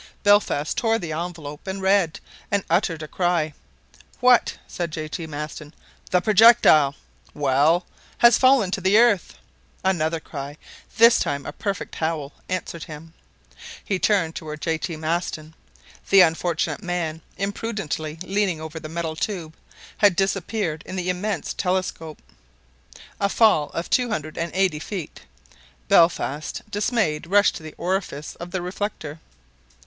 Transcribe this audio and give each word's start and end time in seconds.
Belfast 0.23 0.75
tore 0.75 0.97
the 0.97 1.11
envelope 1.11 1.67
and 1.67 1.79
read, 1.79 2.19
and 2.49 2.63
uttered 2.71 3.03
a 3.03 3.07
cry. 3.07 3.53
"What!" 4.19 4.57
said 4.67 4.89
J. 4.89 5.07
T. 5.07 5.27
Maston. 5.27 5.75
"The 6.09 6.21
projectile!" 6.21 6.95
"Well!" 7.35 7.85
"Has 8.17 8.35
fallen 8.39 8.71
to 8.71 8.81
the 8.81 8.97
earth!" 8.97 9.35
Another 9.83 10.19
cry, 10.19 10.57
this 10.97 11.19
time 11.19 11.45
a 11.45 11.51
perfect 11.53 11.93
howl, 11.93 12.33
answered 12.49 12.85
him. 12.85 13.13
He 13.85 13.99
turned 13.99 14.33
toward 14.35 14.59
J. 14.61 14.79
T. 14.79 14.95
Maston. 14.95 15.53
The 16.09 16.21
unfortunate 16.21 16.81
man, 16.81 17.21
imprudently 17.37 18.17
leaning 18.23 18.59
over 18.59 18.79
the 18.79 18.89
metal 18.89 19.15
tube, 19.15 19.55
had 19.97 20.15
disappeared 20.15 20.81
in 20.87 20.95
the 20.95 21.11
immense 21.11 21.53
telescope. 21.53 22.23
A 23.19 23.29
fall 23.29 23.69
of 23.75 23.87
two 23.87 24.09
hundred 24.09 24.35
and 24.35 24.51
eighty 24.55 24.79
feet! 24.79 25.21
Belfast, 25.89 26.63
dismayed, 26.71 27.27
rushed 27.27 27.53
to 27.57 27.61
the 27.61 27.75
orifice 27.77 28.33
of 28.37 28.49
the 28.49 28.63
reflector. 28.63 29.19